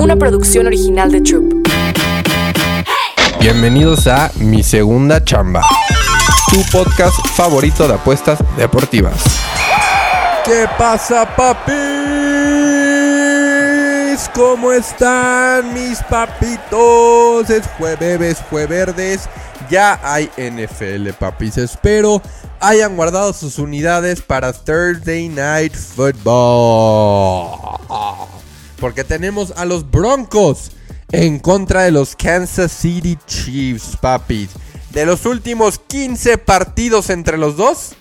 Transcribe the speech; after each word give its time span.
una 0.00 0.16
producción 0.16 0.66
original 0.66 1.12
de 1.12 1.20
Troop. 1.20 1.68
Bienvenidos 3.38 4.06
a 4.06 4.32
Mi 4.36 4.62
Segunda 4.62 5.22
Chamba, 5.22 5.60
tu 6.50 6.62
podcast 6.72 7.14
favorito 7.34 7.86
de 7.86 7.94
apuestas 7.94 8.38
deportivas. 8.56 9.22
¿Qué 10.44 10.66
pasa, 10.78 11.36
papis? 11.36 11.76
¿Cómo 14.34 14.72
están 14.72 15.74
mis 15.74 16.02
papitos? 16.04 17.50
Es 17.50 17.66
jueves, 17.78 18.42
jueves, 18.48 19.28
ya 19.68 20.00
hay 20.02 20.30
NFL, 20.38 21.10
papis. 21.18 21.58
Espero 21.58 22.22
hayan 22.58 22.96
guardado 22.96 23.34
sus 23.34 23.58
unidades 23.58 24.22
para 24.22 24.52
Thursday 24.52 25.28
Night 25.28 25.74
Football. 25.74 27.50
Porque 28.80 29.04
tenemos 29.04 29.52
a 29.56 29.64
los 29.64 29.90
Broncos 29.90 30.72
en 31.12 31.38
contra 31.38 31.82
de 31.82 31.90
los 31.90 32.16
Kansas 32.16 32.72
City 32.72 33.18
Chiefs, 33.26 33.96
papis. 34.00 34.50
De 34.92 35.06
los 35.06 35.26
últimos 35.26 35.78
15 35.78 36.38
partidos 36.38 37.10
entre 37.10 37.38
los 37.38 37.56
dos, 37.56 37.92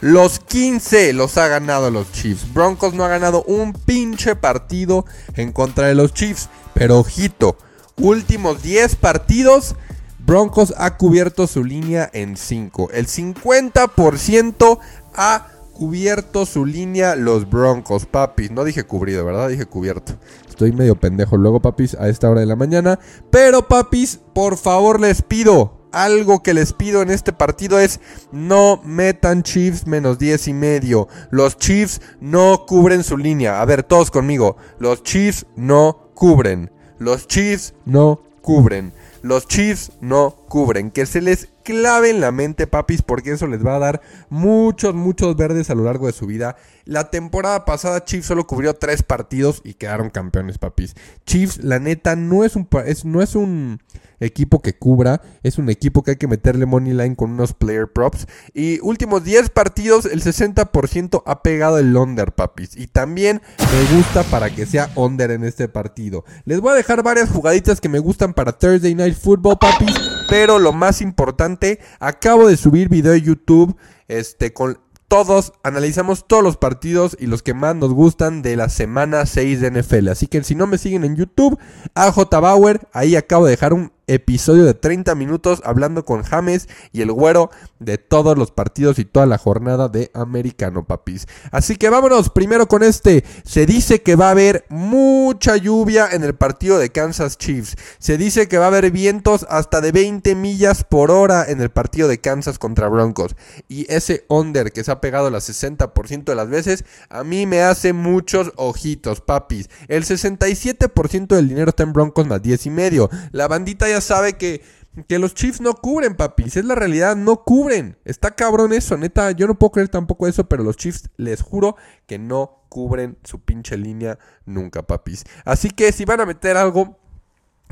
los 0.00 0.38
15 0.38 1.12
los 1.12 1.36
ha 1.36 1.48
ganado 1.48 1.90
los 1.90 2.10
Chiefs. 2.12 2.52
Broncos 2.54 2.94
no 2.94 3.04
ha 3.04 3.08
ganado 3.08 3.42
un 3.42 3.72
pinche 3.72 4.36
partido 4.36 5.04
en 5.34 5.52
contra 5.52 5.88
de 5.88 5.94
los 5.94 6.14
Chiefs. 6.14 6.48
Pero 6.72 6.98
ojito, 6.98 7.58
últimos 7.96 8.62
10 8.62 8.96
partidos, 8.96 9.74
Broncos 10.18 10.72
ha 10.78 10.96
cubierto 10.96 11.46
su 11.46 11.64
línea 11.64 12.08
en 12.12 12.36
5. 12.36 12.90
El 12.92 13.06
50% 13.06 14.78
ha 15.14 15.46
cubierto 15.80 16.44
su 16.44 16.66
línea 16.66 17.16
los 17.16 17.48
Broncos, 17.48 18.04
papis. 18.04 18.50
No 18.50 18.64
dije 18.64 18.84
cubrido, 18.84 19.24
¿verdad? 19.24 19.48
Dije 19.48 19.64
cubierto. 19.64 20.12
Estoy 20.46 20.72
medio 20.72 20.94
pendejo 20.94 21.38
luego, 21.38 21.60
papis, 21.60 21.94
a 21.94 22.10
esta 22.10 22.28
hora 22.28 22.40
de 22.40 22.46
la 22.46 22.54
mañana. 22.54 22.98
Pero, 23.30 23.66
papis, 23.66 24.20
por 24.34 24.58
favor 24.58 25.00
les 25.00 25.22
pido. 25.22 25.88
Algo 25.90 26.42
que 26.42 26.52
les 26.52 26.74
pido 26.74 27.00
en 27.00 27.10
este 27.10 27.32
partido 27.32 27.80
es 27.80 27.98
no 28.30 28.82
metan 28.84 29.42
Chiefs 29.42 29.86
menos 29.86 30.18
10 30.18 30.48
y 30.48 30.52
medio. 30.52 31.08
Los 31.30 31.56
Chiefs 31.56 32.02
no 32.20 32.66
cubren 32.66 33.02
su 33.02 33.16
línea. 33.16 33.62
A 33.62 33.64
ver, 33.64 33.82
todos 33.82 34.10
conmigo. 34.10 34.58
Los 34.78 35.02
Chiefs 35.02 35.46
no 35.56 36.10
cubren. 36.12 36.70
Los 36.98 37.26
Chiefs 37.26 37.72
no 37.86 38.20
cubren. 38.42 38.92
Los 39.22 39.48
Chiefs 39.48 39.92
no 40.02 40.39
cubren. 40.50 40.90
Que 40.90 41.06
se 41.06 41.22
les 41.22 41.48
clave 41.62 42.10
en 42.10 42.20
la 42.20 42.32
mente, 42.32 42.66
papis, 42.66 43.00
porque 43.00 43.32
eso 43.32 43.46
les 43.46 43.64
va 43.64 43.76
a 43.76 43.78
dar 43.78 44.02
muchos, 44.28 44.94
muchos 44.94 45.36
verdes 45.36 45.70
a 45.70 45.74
lo 45.74 45.84
largo 45.84 46.06
de 46.06 46.12
su 46.12 46.26
vida. 46.26 46.56
La 46.84 47.10
temporada 47.10 47.64
pasada 47.64 48.04
Chiefs 48.04 48.26
solo 48.26 48.46
cubrió 48.46 48.74
tres 48.74 49.02
partidos 49.02 49.62
y 49.64 49.74
quedaron 49.74 50.10
campeones, 50.10 50.58
papis. 50.58 50.94
Chiefs, 51.24 51.62
la 51.62 51.78
neta, 51.78 52.16
no 52.16 52.44
es 52.44 52.56
un, 52.56 52.68
no 53.04 53.22
es 53.22 53.34
un 53.34 53.80
equipo 54.18 54.60
que 54.60 54.74
cubra, 54.74 55.22
es 55.42 55.58
un 55.58 55.70
equipo 55.70 56.02
que 56.02 56.12
hay 56.12 56.16
que 56.16 56.28
meterle 56.28 56.66
money 56.66 56.92
line 56.92 57.16
con 57.16 57.30
unos 57.30 57.54
player 57.54 57.86
props. 57.86 58.26
Y 58.52 58.80
últimos 58.80 59.24
10 59.24 59.50
partidos, 59.50 60.04
el 60.06 60.22
60% 60.22 61.22
ha 61.24 61.42
pegado 61.42 61.78
el 61.78 61.96
under, 61.96 62.32
papis. 62.32 62.76
Y 62.76 62.88
también 62.88 63.40
me 63.58 63.96
gusta 63.96 64.24
para 64.24 64.54
que 64.54 64.66
sea 64.66 64.90
under 64.96 65.30
en 65.30 65.44
este 65.44 65.68
partido. 65.68 66.24
Les 66.44 66.60
voy 66.60 66.72
a 66.72 66.76
dejar 66.76 67.02
varias 67.02 67.30
jugaditas 67.30 67.80
que 67.80 67.88
me 67.88 67.98
gustan 67.98 68.34
para 68.34 68.52
Thursday 68.58 68.94
Night 68.94 69.16
Football, 69.16 69.58
papis. 69.58 70.09
Pero 70.30 70.60
lo 70.60 70.72
más 70.72 71.02
importante, 71.02 71.80
acabo 71.98 72.46
de 72.46 72.56
subir 72.56 72.88
video 72.88 73.10
de 73.12 73.20
YouTube 73.20 73.76
este, 74.06 74.52
con 74.52 74.78
todos, 75.08 75.52
analizamos 75.64 76.28
todos 76.28 76.44
los 76.44 76.56
partidos 76.56 77.16
y 77.18 77.26
los 77.26 77.42
que 77.42 77.52
más 77.52 77.74
nos 77.74 77.92
gustan 77.92 78.42
de 78.42 78.54
la 78.54 78.68
semana 78.68 79.26
6 79.26 79.60
de 79.60 79.82
NFL. 79.82 80.08
Así 80.08 80.28
que 80.28 80.44
si 80.44 80.54
no 80.54 80.68
me 80.68 80.78
siguen 80.78 81.02
en 81.02 81.16
YouTube, 81.16 81.58
AJ 81.96 82.30
Bauer, 82.40 82.88
ahí 82.92 83.16
acabo 83.16 83.44
de 83.44 83.50
dejar 83.50 83.72
un 83.72 83.92
episodio 84.14 84.64
de 84.64 84.74
30 84.74 85.14
minutos 85.14 85.62
hablando 85.64 86.04
con 86.04 86.22
James 86.22 86.68
y 86.92 87.02
el 87.02 87.12
güero 87.12 87.50
de 87.78 87.96
todos 87.96 88.36
los 88.36 88.50
partidos 88.50 88.98
y 88.98 89.04
toda 89.04 89.26
la 89.26 89.38
jornada 89.38 89.88
de 89.88 90.10
americano, 90.14 90.84
papis. 90.86 91.26
Así 91.52 91.76
que 91.76 91.88
vámonos 91.88 92.30
primero 92.30 92.66
con 92.66 92.82
este. 92.82 93.24
Se 93.44 93.66
dice 93.66 94.02
que 94.02 94.16
va 94.16 94.28
a 94.28 94.32
haber 94.32 94.64
mucha 94.68 95.56
lluvia 95.56 96.08
en 96.10 96.24
el 96.24 96.34
partido 96.34 96.78
de 96.78 96.90
Kansas 96.90 97.38
Chiefs. 97.38 97.76
Se 97.98 98.18
dice 98.18 98.48
que 98.48 98.58
va 98.58 98.64
a 98.64 98.68
haber 98.68 98.90
vientos 98.90 99.46
hasta 99.48 99.80
de 99.80 99.92
20 99.92 100.34
millas 100.34 100.84
por 100.84 101.10
hora 101.10 101.44
en 101.48 101.60
el 101.60 101.70
partido 101.70 102.08
de 102.08 102.20
Kansas 102.20 102.58
contra 102.58 102.88
Broncos. 102.88 103.36
Y 103.68 103.90
ese 103.92 104.24
under 104.28 104.72
que 104.72 104.84
se 104.84 104.90
ha 104.90 105.00
pegado 105.00 105.30
las 105.30 105.48
60% 105.48 106.24
de 106.24 106.34
las 106.34 106.48
veces, 106.48 106.84
a 107.08 107.24
mí 107.24 107.46
me 107.46 107.62
hace 107.62 107.92
muchos 107.92 108.52
ojitos, 108.56 109.20
papis. 109.20 109.70
El 109.88 110.04
67% 110.04 111.28
del 111.28 111.48
dinero 111.48 111.70
está 111.70 111.84
en 111.84 111.92
Broncos 111.92 112.26
más 112.26 112.42
10 112.42 112.66
y 112.66 112.70
medio. 112.70 113.10
La 113.32 113.48
bandita 113.48 113.88
ya 113.88 113.99
sabe 114.00 114.34
que, 114.34 114.62
que 115.08 115.18
los 115.18 115.34
Chiefs 115.34 115.60
no 115.60 115.74
cubren, 115.74 116.16
papis. 116.16 116.56
Es 116.56 116.64
la 116.64 116.74
realidad, 116.74 117.16
no 117.16 117.44
cubren. 117.44 117.96
Está 118.04 118.32
cabrón 118.32 118.72
eso, 118.72 118.96
neta. 118.96 119.30
Yo 119.32 119.46
no 119.46 119.58
puedo 119.58 119.72
creer 119.72 119.88
tampoco 119.88 120.26
eso, 120.26 120.48
pero 120.48 120.62
los 120.62 120.76
Chiefs, 120.76 121.10
les 121.16 121.42
juro 121.42 121.76
que 122.06 122.18
no 122.18 122.64
cubren 122.68 123.18
su 123.24 123.40
pinche 123.40 123.76
línea 123.76 124.18
nunca, 124.46 124.82
papis. 124.82 125.24
Así 125.44 125.70
que 125.70 125.92
si 125.92 126.04
van 126.04 126.20
a 126.20 126.26
meter 126.26 126.56
algo, 126.56 127.00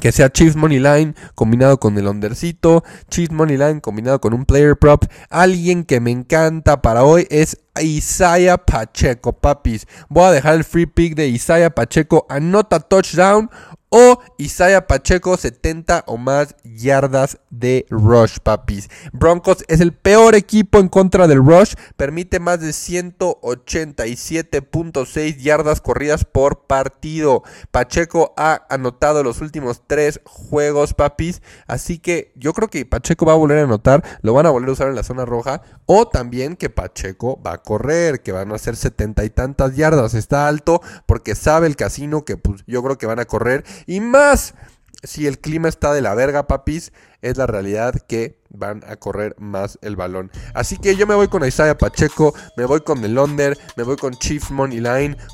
que 0.00 0.12
sea 0.12 0.30
Chiefs 0.30 0.56
Money 0.56 0.78
Line 0.78 1.14
combinado 1.34 1.78
con 1.78 1.96
el 1.98 2.06
undercito, 2.06 2.84
Chiefs 3.08 3.32
Money 3.32 3.56
Line 3.56 3.80
combinado 3.80 4.20
con 4.20 4.34
un 4.34 4.44
player 4.44 4.76
prop. 4.76 5.04
Alguien 5.30 5.84
que 5.84 6.00
me 6.00 6.10
encanta 6.10 6.82
para 6.82 7.04
hoy 7.04 7.26
es 7.30 7.58
Isaiah 7.80 8.58
Pacheco, 8.58 9.32
papis. 9.32 9.86
Voy 10.08 10.24
a 10.24 10.32
dejar 10.32 10.54
el 10.54 10.64
free 10.64 10.86
pick 10.86 11.14
de 11.14 11.28
Isaiah 11.28 11.70
Pacheco. 11.70 12.26
Anota 12.28 12.80
touchdown 12.80 13.50
o 13.88 14.18
Isaiah 14.38 14.86
Pacheco 14.86 15.36
70 15.36 16.04
o 16.06 16.16
más 16.16 16.54
yardas 16.64 17.38
de 17.50 17.84
rush, 17.88 18.38
papis. 18.42 18.88
Broncos 19.12 19.64
es 19.68 19.80
el 19.80 19.92
peor 19.92 20.34
equipo 20.34 20.78
en 20.78 20.88
contra 20.88 21.26
del 21.26 21.44
rush, 21.44 21.74
permite 21.96 22.38
más 22.40 22.60
de 22.60 22.70
187.6 22.70 25.36
yardas 25.38 25.80
corridas 25.80 26.24
por 26.24 26.66
partido. 26.66 27.42
Pacheco 27.70 28.34
ha 28.36 28.66
anotado 28.68 29.22
los 29.22 29.40
últimos 29.40 29.82
tres 29.86 30.20
juegos, 30.24 30.92
papis, 30.94 31.40
así 31.66 31.98
que 31.98 32.32
yo 32.34 32.52
creo 32.52 32.68
que 32.68 32.84
Pacheco 32.84 33.24
va 33.26 33.32
a 33.32 33.36
volver 33.36 33.58
a 33.58 33.64
anotar, 33.64 34.04
lo 34.22 34.34
van 34.34 34.46
a 34.46 34.50
volver 34.50 34.70
a 34.70 34.72
usar 34.72 34.88
en 34.88 34.96
la 34.96 35.02
zona 35.02 35.24
roja 35.24 35.62
o 35.86 36.06
también 36.08 36.56
que 36.56 36.70
Pacheco 36.70 37.40
va 37.40 37.54
a 37.54 37.62
correr, 37.62 38.22
que 38.22 38.32
van 38.32 38.52
a 38.52 38.56
hacer 38.56 38.76
70 38.76 39.24
y 39.24 39.30
tantas 39.30 39.76
yardas, 39.76 40.14
está 40.14 40.48
alto 40.48 40.82
porque 41.06 41.34
sabe 41.34 41.66
el 41.66 41.76
casino 41.76 42.24
que 42.24 42.36
pues 42.36 42.64
yo 42.66 42.82
creo 42.82 42.98
que 42.98 43.06
van 43.06 43.20
a 43.20 43.24
correr 43.24 43.64
y 43.86 44.00
más, 44.00 44.54
si 45.02 45.26
el 45.26 45.38
clima 45.38 45.68
está 45.68 45.92
de 45.92 46.02
la 46.02 46.14
verga, 46.14 46.46
papis, 46.46 46.92
es 47.22 47.36
la 47.36 47.46
realidad 47.46 47.94
que 48.06 48.38
van 48.50 48.82
a 48.86 48.96
correr 48.96 49.34
más 49.38 49.78
el 49.82 49.96
balón. 49.96 50.30
Así 50.54 50.78
que 50.78 50.96
yo 50.96 51.06
me 51.06 51.14
voy 51.14 51.28
con 51.28 51.44
Isaiah 51.44 51.76
Pacheco, 51.76 52.34
me 52.56 52.64
voy 52.64 52.80
con 52.80 53.04
el 53.04 53.18
under, 53.18 53.58
me 53.76 53.82
voy 53.82 53.96
con 53.96 54.14
Chief 54.14 54.50
Money. 54.50 54.82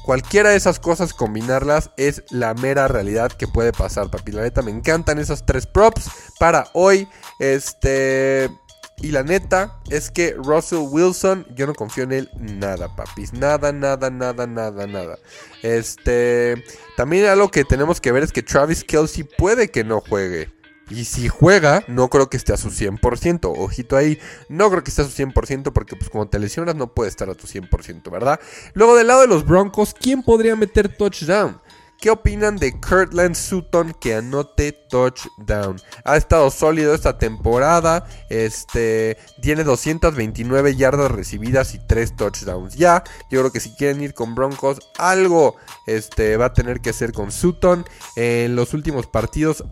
Cualquiera 0.04 0.50
de 0.50 0.56
esas 0.56 0.80
cosas, 0.80 1.12
combinarlas 1.14 1.90
es 1.96 2.22
la 2.30 2.54
mera 2.54 2.88
realidad 2.88 3.30
que 3.32 3.46
puede 3.46 3.72
pasar, 3.72 4.10
papi. 4.10 4.32
La 4.32 4.42
neta, 4.42 4.62
me 4.62 4.70
encantan 4.70 5.18
esas 5.18 5.44
tres 5.46 5.66
props 5.66 6.10
para 6.38 6.68
hoy. 6.72 7.08
Este. 7.38 8.50
Y 9.02 9.10
la 9.10 9.24
neta 9.24 9.80
es 9.90 10.12
que 10.12 10.34
Russell 10.34 10.86
Wilson, 10.88 11.44
yo 11.56 11.66
no 11.66 11.74
confío 11.74 12.04
en 12.04 12.12
él 12.12 12.30
nada, 12.38 12.94
papis. 12.94 13.32
Nada, 13.32 13.72
nada, 13.72 14.10
nada, 14.10 14.46
nada, 14.46 14.86
nada. 14.86 15.18
Este. 15.62 16.62
También 16.96 17.26
algo 17.26 17.50
que 17.50 17.64
tenemos 17.64 18.00
que 18.00 18.12
ver 18.12 18.22
es 18.22 18.32
que 18.32 18.42
Travis 18.42 18.84
Kelsey 18.84 19.24
puede 19.24 19.72
que 19.72 19.82
no 19.82 20.00
juegue. 20.00 20.50
Y 20.88 21.04
si 21.04 21.28
juega, 21.28 21.84
no 21.88 22.10
creo 22.10 22.28
que 22.28 22.36
esté 22.36 22.52
a 22.52 22.56
su 22.56 22.68
100%. 22.68 23.52
Ojito 23.56 23.96
ahí, 23.96 24.18
no 24.48 24.68
creo 24.70 24.84
que 24.84 24.90
esté 24.90 25.02
a 25.02 25.06
su 25.06 25.10
100% 25.10 25.72
porque 25.72 25.96
pues 25.96 26.10
como 26.10 26.28
te 26.28 26.38
lesionas 26.38 26.74
no 26.74 26.92
puede 26.92 27.08
estar 27.08 27.30
a 27.30 27.34
tu 27.34 27.46
100%, 27.46 28.10
¿verdad? 28.10 28.38
Luego 28.74 28.94
del 28.94 29.06
lado 29.06 29.22
de 29.22 29.26
los 29.26 29.46
Broncos, 29.46 29.94
¿quién 29.98 30.22
podría 30.22 30.54
meter 30.54 30.94
touchdown? 30.94 31.61
¿Qué 32.02 32.10
opinan 32.10 32.56
de 32.56 32.80
Kurtland 32.80 33.36
Sutton 33.36 33.94
que 34.00 34.16
anote 34.16 34.72
touchdown? 34.72 35.80
Ha 36.02 36.16
estado 36.16 36.50
sólido 36.50 36.96
esta 36.96 37.16
temporada. 37.16 38.08
Este 38.28 39.16
tiene 39.40 39.62
229 39.62 40.74
yardas 40.74 41.12
recibidas 41.12 41.76
y 41.76 41.78
3 41.78 42.16
touchdowns. 42.16 42.74
Ya, 42.74 43.04
yo 43.30 43.38
creo 43.38 43.52
que 43.52 43.60
si 43.60 43.70
quieren 43.76 44.02
ir 44.02 44.14
con 44.14 44.34
Broncos, 44.34 44.80
algo 44.98 45.54
este, 45.86 46.36
va 46.36 46.46
a 46.46 46.52
tener 46.52 46.80
que 46.80 46.90
hacer 46.90 47.12
con 47.12 47.30
Sutton. 47.30 47.84
En 48.16 48.56
los 48.56 48.74
últimos 48.74 49.06
partidos, 49.06 49.62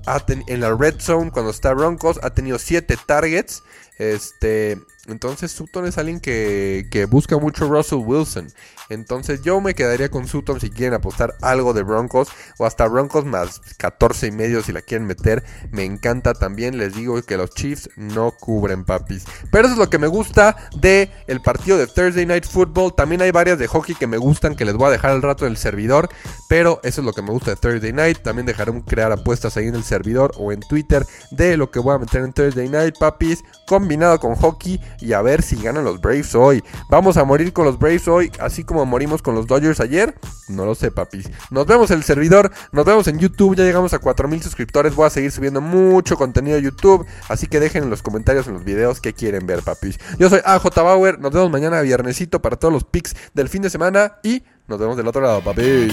en 0.47 0.61
la 0.61 0.73
red 0.73 1.01
zone, 1.01 1.33
cuando 1.33 1.51
está 1.51 1.75
Broncos, 1.75 2.21
ha 2.23 2.31
tenido 2.31 2.61
7 2.61 2.97
targets. 3.07 3.65
Este, 3.99 4.79
entonces 5.13 5.51
Sutton 5.53 5.87
es 5.87 5.99
alguien 5.99 6.21
que, 6.21 6.87
que 6.91 7.05
busca 7.05 7.39
mucho 7.39 7.69
Russell 7.69 7.99
Wilson. 7.99 8.49
Entonces 8.91 9.43
yo 9.43 9.61
me 9.61 9.75
quedaría 9.75 10.11
con 10.11 10.27
Sutton 10.27 10.61
si 10.61 10.69
quieren 10.69 10.95
apostar 10.95 11.37
algo 11.41 11.73
de 11.73 11.85
Broncos 11.85 12.29
o 12.59 12.67
hasta 12.67 12.89
Broncos 12.89 13.25
más 13.25 13.61
14 13.79 14.27
y 14.27 14.31
medio 14.33 14.63
si 14.63 14.73
la 14.73 14.83
quieren 14.83 15.07
meter. 15.07 15.45
Me 15.71 15.85
encanta 15.85 16.35
también, 16.35 16.77
les 16.77 16.95
digo 16.95 17.23
que 17.23 17.37
los 17.37 17.51
Chiefs 17.51 17.89
no 17.97 18.33
cubren 18.33 18.85
papis. 18.85 19.25
Pero 19.53 19.67
eso 19.67 19.75
es 19.75 19.79
lo 19.79 19.91
que 19.91 19.99
me 19.99 20.09
gusta 20.09 20.57
de 20.77 21.11
el 21.29 21.41
partido 21.41 21.79
de 21.79 21.87
Thursday 21.87 22.27
Night 22.27 22.47
Football. 22.47 22.95
También 22.95 23.23
hay 23.23 23.31
varias 23.31 23.59
de 23.59 23.69
hockey 23.69 23.95
que 23.95 24.09
me 24.09 24.19
gustan 24.19 24.57
que 24.57 24.65
les 24.65 24.75
voy 24.75 24.89
a 24.89 24.91
dejar 24.91 25.13
al 25.13 25.23
rato 25.23 25.47
en 25.47 25.53
el 25.53 25.57
servidor. 25.57 26.09
Pero 26.49 26.81
eso 26.83 27.01
es 27.01 27.05
lo 27.05 27.13
que 27.13 27.23
me 27.23 27.31
gusta 27.31 27.53
de 27.53 27.57
Thursday 27.57 27.93
Night. 27.93 28.19
También 28.23 28.47
dejaré 28.47 28.73
un 28.73 28.83
crear 28.83 29.13
apuestas 29.13 29.57
ahí 29.57 29.69
en 29.69 29.77
el 29.77 29.85
servidor 29.85 30.33
o 30.37 30.51
en 30.51 30.61
Twitter 30.61 31.07
de 31.31 31.57
lo 31.57 31.71
que 31.71 31.79
voy 31.79 31.95
a 31.95 31.99
meter 31.99 32.25
en 32.25 32.33
Thursday 32.33 32.69
Night, 32.69 32.97
papis. 32.99 33.45
Combinado 33.69 34.19
con 34.19 34.35
hockey 34.35 34.81
y 35.01 35.13
a 35.13 35.23
ver 35.23 35.43
si 35.43 35.57
ganan 35.57 35.85
los 35.85 36.01
Braves 36.01 36.35
hoy. 36.35 36.63
Vamos 36.89 37.17
a 37.17 37.25
morir 37.25 37.53
con 37.53 37.65
los 37.65 37.79
Braves 37.79 38.09
hoy, 38.09 38.31
así 38.41 38.65
como 38.65 38.85
morimos 38.87 39.23
con 39.23 39.35
los 39.35 39.47
Dodgers 39.47 39.81
ayer. 39.81 40.15
No 40.49 40.65
lo 40.65 40.75
sé, 40.75 40.91
papis. 40.91 41.31
Nos 41.51 41.67
vemos 41.67 41.91
en 41.91 41.99
el 41.99 42.05
servidor, 42.05 42.51
nos 42.73 42.85
vemos 42.85 43.07
en 43.09 43.19
YouTube. 43.19 43.57
Ya 43.57 43.65
llegamos 43.65 43.93
a 43.95 43.99
4000 43.99 44.43
suscriptores. 44.43 44.95
Voy 44.95 45.07
a 45.07 45.11
seguir 45.11 45.31
subiendo 45.31 45.61
mucho 45.61 46.17
contenido 46.17 46.57
a 46.57 46.61
YouTube. 46.61 47.07
Así 47.29 47.47
que 47.47 47.61
dejen 47.61 47.85
en 47.85 47.91
los 47.91 48.03
comentarios 48.03 48.47
en 48.47 48.55
los 48.55 48.65
videos 48.65 49.01
que 49.01 49.13
quieren 49.13 49.47
ver, 49.47 49.63
papis. 49.63 49.99
Yo 50.19 50.29
soy 50.29 50.41
AJ 50.45 50.75
Bauer. 50.77 51.19
Nos 51.21 51.33
vemos 51.33 51.51
mañana 51.51 51.81
viernesito 51.81 52.43
para 52.43 52.57
todos 52.57 52.73
los 52.73 52.85
pics 52.85 53.15
del 53.35 53.49
fin 53.49 53.63
de 53.63 53.71
semana. 53.71 54.19
Y 54.23 54.43
nos 54.67 54.79
vemos 54.79 54.97
del 54.97 55.07
otro 55.07 55.21
lado, 55.21 55.41
papis. 55.41 55.93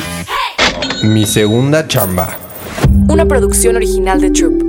Mi 1.04 1.26
segunda 1.26 1.88
chamba. 1.88 2.38
Una 3.10 3.26
producción 3.26 3.76
original 3.76 4.22
de 4.22 4.32
Troop. 4.32 4.67